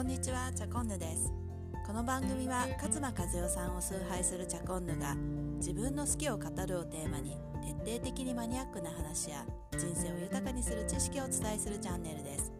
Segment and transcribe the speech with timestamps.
[0.00, 1.30] こんにちはチャコンヌです。
[1.86, 5.14] この番組は勝間和代さんを崇拝するチャコンヌが
[5.58, 7.36] 自分の好きを語るをテーマに
[7.84, 12.50] 徹底的にマニアックな話や人生を豊かにする知識をお伝えするチャンネルです。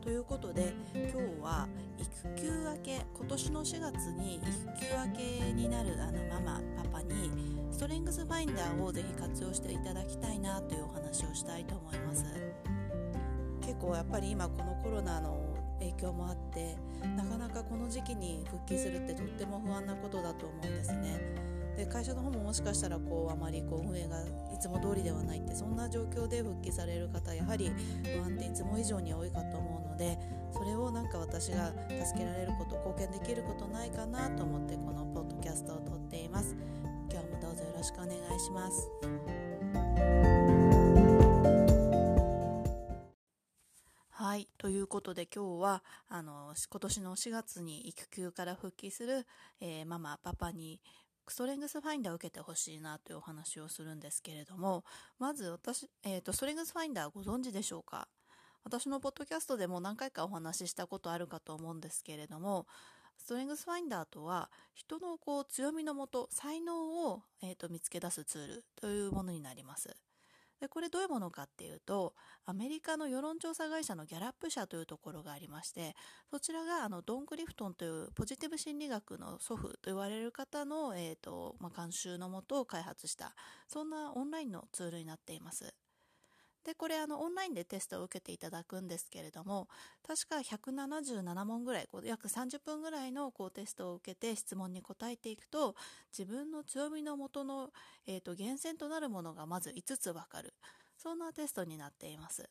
[0.00, 4.50] ということで今日は育休明け今年の4月に育休
[5.08, 7.30] 明けになるあのママパパに
[7.70, 12.24] ストレングスファインダーをぜひ活用していただきたいなというお話をしたいと思います。
[13.60, 15.51] 結構やっぱり今このコロナの
[15.82, 16.76] 影響もあって
[17.16, 21.52] なかなかこの時期に復帰するってとっても不安なことだと思うんですね。
[21.76, 27.70] で会社の方ももしかしたらこうあまりこう運営がいつも通りではないってそんな状況で復帰される方やはり
[28.04, 30.18] 不安っていつも以上に多いかと思うので
[30.52, 31.72] それをなんか私が
[32.04, 36.54] 助けられること貢献できることないかなと思ってこのポッドキャストを撮っています
[37.10, 39.41] 今日もどうぞよろしくお願いします
[44.92, 49.26] ことで今日は、あの、今年の4月に育休から復帰する、
[49.58, 50.82] えー、ママ、パパに、
[51.28, 54.84] ストレングスファインダーを受けてほしいなというお話をするんですけれども、
[55.18, 58.06] まず私、え、ー、と、ストレングスファインダーご存知でしょうか？
[58.64, 62.66] 私のポッドキャストでも何回かお話ししたことあるかと思うんですけれども、
[63.16, 69.96] ストレングスファインダーとは、人のこう強みのもと、才能を、えーと見つけ出すツールというものになります。
[70.62, 72.14] でこれどういうものかっていうと
[72.46, 75.96] アメリカの世論調査会社のギャラップ社というところがありまして
[76.30, 83.34] そちらがあのドン・クリフトンというポジティブ心理学の祖父と言われる方の、えーとまあ、監修のもとを開発した
[83.66, 85.74] そんなオンラインのツールになっています。
[86.64, 89.68] で、これあのオンラインでテストを受けていただくんですけれども、
[90.06, 95.74] 確か177問ぐらい、こう約30分ぐらいのこうテストを受けて質問に答えていくと、
[96.16, 97.70] 自分の強みのもとの、
[98.06, 100.54] えーと、源泉となるものがまず5つわかる。
[100.96, 102.48] そんなテストになっています。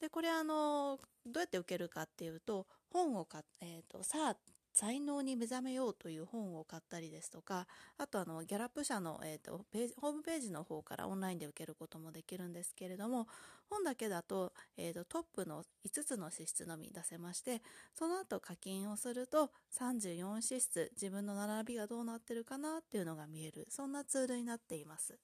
[0.00, 4.36] で、これあの、どうやって受けるかっていうと、本を買っ、えっ、ー、と、さあ、
[4.74, 13.28] 才能に目覚めようという本を買ったりですとか、あとあの、ギャラップ社の、えっ、ー、と、ページ、ホームページの方からオンラインで受けることもできるんですけれども、
[13.70, 17.62] 本だけだと、えっ、ー、と、トップの5つの資質のみ出せまして、
[17.94, 25.16] その後課金をすると34資質、自分の並びがどうなってるかなっていうのが見える、そんなツールになっています。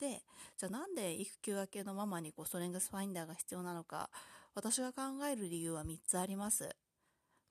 [0.00, 0.22] で、
[0.56, 4.08] じゃあなんで育休明けのママにこうストレングスファインダーが必要なのか、
[4.54, 6.74] 私が考える理由は3つあります。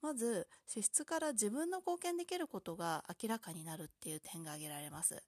[0.02, 5.24] まず、資質から自分の貢献できることが明らかになるっていう点が挙げられます。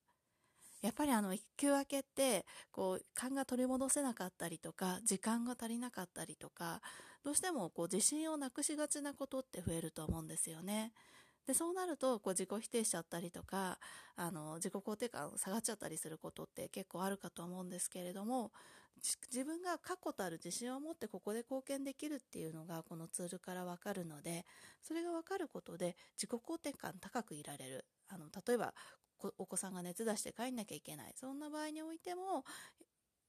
[0.81, 6.81] やっぱりあの、一休明けって、こう、勘が取り戻せなかったりとか、時間が足りなかったりとか、
[7.23, 10.93] どうしてもこう、自信をなくしがちなことって増えると思うんですよね。
[11.47, 13.79] で、そうなると、こう、自己否定しちゃったりとか、
[14.15, 18.51] あの、自己肯定感下がっちゃったりすることって結構あるかと思うんですけれども、
[19.31, 24.45] 自分が確固たる自信を持ってここで貢献できるっていうのがこのツールからわかるので、
[24.81, 27.85] それがわかることで自己肯定感高くいられる。
[28.09, 28.73] あの、例えば、
[29.37, 31.13] お子さんが熱出して帰んなきゃいけない。
[31.15, 32.43] そんな場合においても、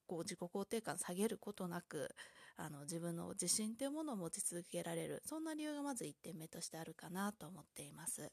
[0.06, 2.14] こう自己肯定感下げることなく、
[2.56, 5.22] あの、自分の自信っていうものを持ち続けられる。
[5.24, 8.30] そんな理由がまず1点目としてあるかなと思っています。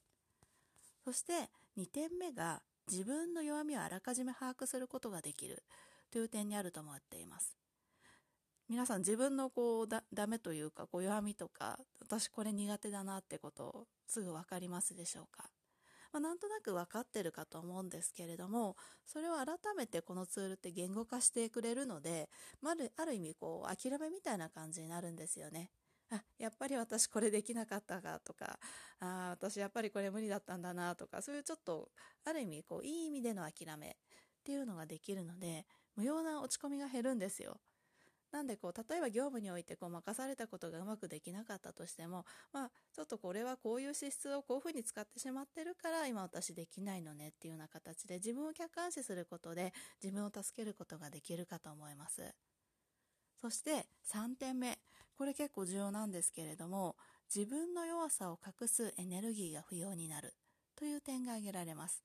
[1.03, 5.63] そして2点目が自分の弱みをあらかじめ把握することができる。
[6.11, 7.55] という点にあると思っています。
[8.67, 15.49] 皆さん自分のこうだ、ダメというか、こう弱みとか、私これ苦手だなってことをすぐわかりますでしょうか？
[16.11, 22.29] まあ、なんとなく分かってるかと思うんですけれども、それを改めてこのツールって言語化してくれるので、
[22.61, 25.71] まあ、ある意味こう、諦めみたいな感じになるんですよね。
[26.09, 28.57] あ、やっぱり私これできなかったかとか、
[28.99, 31.89] あ私やっぱりこれ無理だったんだなとか、そういうちょっと、
[32.23, 33.93] ある意味こう、いい意味での諦めっ
[34.43, 37.59] ていうのができるので、無用な落ち込みが減るんですよ。
[38.31, 49.73] なんでこう、例えば業務においてこう任されたことがうまくできなかったとしても、まあ、ちょっとこれはこういう資質をこういうふうに使ってしまってるから今私できないのねっていうような形で自分を客観視することで
[50.03, 52.33] 自分を助けることができるかと思います。
[53.39, 54.79] そして3点目。
[55.17, 56.97] これ結構重要なんですけれども、
[57.33, 60.33] 自分の弱さを隠すエネルギーが不要になる
[60.75, 62.03] という点が挙げられます。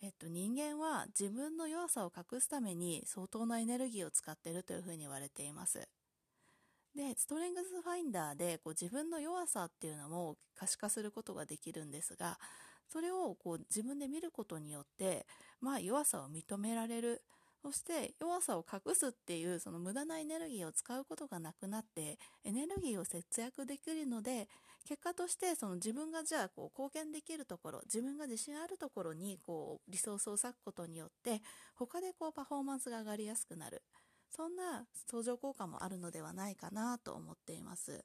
[0.00, 5.86] えっと、人間は自分の弱さを隠すために相当なエネルギーを使っているというふうに言われています。
[6.94, 12.38] で、ストレングスファインダーでこう自分の弱さっていうのも可視化することができるんですが、
[12.88, 15.26] それをこう自分で見ることによって、
[15.60, 17.22] まあ弱さを認められる。
[17.66, 24.46] そして弱さを隠すっていうその無駄なエネルギーを使うことがなくなってエネルギーを節約できるので
[24.88, 31.42] 結果としてその自分がじゃあこう貢献できるところ自分が自信あるところにこうリソースを割くことによって
[31.74, 33.82] 他でこうパフォーマンスが上がりやすくなる。
[34.30, 38.04] そんな相乗効果もあるのではないかなと思っています。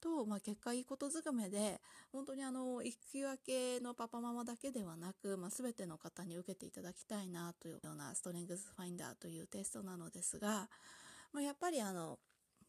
[0.00, 1.80] と、まあ、結果いいことずくめで
[2.12, 10.68] 本当にあの育休明けのパパママだけではなく、まあ、全ての方に受けていただきたいなというようなストレングスファインダーというテストなのですが、
[11.32, 12.18] まあ、やっぱりあの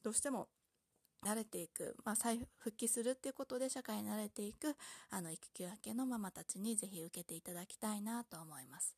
[0.03, 0.47] どうしても
[1.25, 4.75] 慣れていく、まあ、再復帰するっていうことで社会に慣れていく
[5.09, 8.95] あの育休明けのママたちにぜひ受けていただきたいなと思います。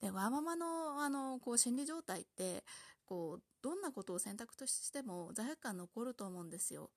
[0.00, 2.62] でワーママのあのこう心理状態って
[3.04, 6.90] こうどんなことを選択としても罪悪感残ると思うんですよ。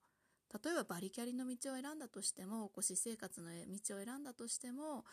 [0.63, 5.05] 例えばバリキャリの道を選んだとしてもこう私生活の道を選んだとしても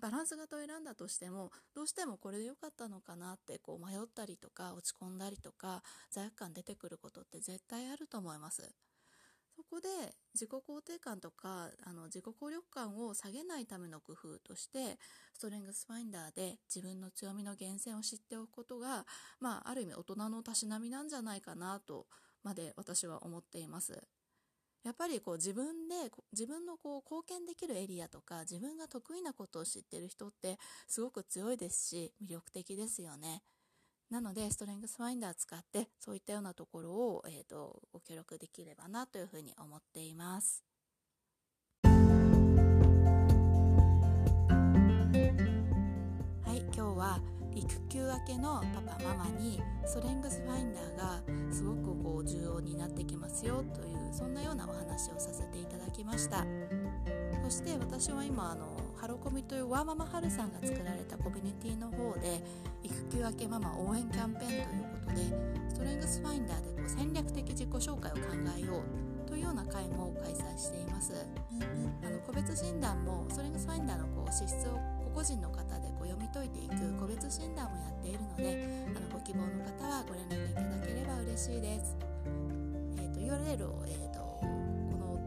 [0.00, 8.74] バランス型を選んだとしてもどうしてもこれで良かったのかなってこう迷ったりとか落ち込んだりとか罪悪感出てくることって絶対あると思います。
[9.56, 9.88] そこで
[10.34, 14.98] 自己肯定感とかあの自己効力感を下げないための工夫として
[15.34, 19.04] ストレングスファインダーで自分の強みの源泉を知っておくことが、
[19.40, 22.06] まあ、ある意味大人のたしなみなんじゃないかなと
[22.44, 24.00] まで私は思っています。
[24.88, 33.42] やっぱりこう自分で自分のこう貢献できるエリアとか自分が得意なことを知ってる人ってすごく強いですし魅力的ですよね。
[34.10, 40.67] なので、ストレングスファインダー使って、そういったようなところを、えっ、ー、と、ご協力できればなというふうに思っています。
[47.98, 51.20] 休明けのパパママにストレングスファインダーが
[51.52, 56.44] すごくこう重要になってきますよというそんなようなお話をさせていただきました。
[57.44, 58.66] そして私は今あの
[59.00, 62.40] ハロコミというワーママハルさんが作られたコミュニティの方で
[62.82, 64.62] 育休明けママ応援キャンペーンという
[64.92, 65.22] ことで
[65.70, 68.20] ストレングスファインダーでこう戦略的自己紹介を考
[68.56, 69.07] えよう
[70.98, 71.70] 催していま
[72.02, 74.78] すあの個別診断もストレングスファインダーのこう資質を
[75.14, 78.66] 個々人の方でこう読み解いていく個別診断もやっているので
[78.96, 81.96] あのご希望の方はご連絡いただければ嬉しいです、
[82.98, 84.46] えーと、URL を、えーとこ
[84.98, 85.18] の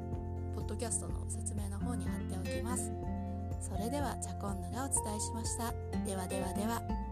[0.55, 2.91] ポッドキャストの説明の方に貼っておきます。
[3.59, 5.71] それではチャコンヌがお伝えしました。
[6.05, 7.10] ではではでは。